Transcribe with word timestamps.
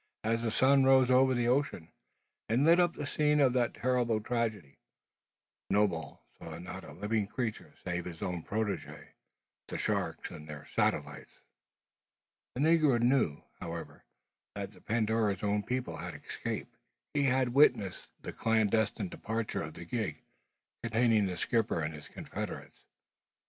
As 0.23 0.41
the 0.41 0.49
sun 0.49 0.83
rose 0.83 1.11
over 1.11 1.35
the 1.35 1.47
ocean, 1.47 1.91
and 2.49 2.65
lit 2.65 2.79
up 2.79 2.95
the 2.95 3.05
scene 3.05 3.39
of 3.39 3.53
that 3.53 3.75
terrible 3.75 4.19
tragedy, 4.19 4.79
Snowball 5.69 6.23
saw 6.39 6.57
not 6.57 6.83
a 6.83 6.93
living 6.93 7.27
creature 7.27 7.75
save 7.83 8.05
his 8.05 8.23
own 8.23 8.41
protege, 8.41 9.09
the 9.67 9.77
sharks, 9.77 10.31
and 10.31 10.49
their 10.49 10.65
satellites. 10.75 11.41
The 12.55 12.61
negro 12.61 12.99
knew, 12.99 13.43
however, 13.59 14.03
that 14.55 14.71
the 14.73 14.81
Pandora's 14.81 15.43
own 15.43 15.61
people 15.61 15.97
had 15.97 16.15
escaped. 16.15 16.75
He 17.13 17.25
had 17.25 17.49
witnessed 17.49 18.09
the 18.23 18.33
clandestine 18.33 19.07
departure 19.09 19.61
of 19.61 19.75
the 19.75 19.85
gig, 19.85 20.23
containing 20.81 21.27
the 21.27 21.37
skipper 21.37 21.79
and 21.81 21.93
his 21.93 22.07
confederates. 22.07 22.79